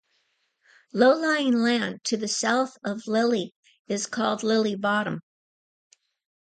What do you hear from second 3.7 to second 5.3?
is called Lilley Bottom.